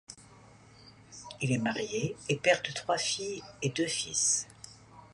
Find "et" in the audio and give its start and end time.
2.27-2.35, 3.61-3.69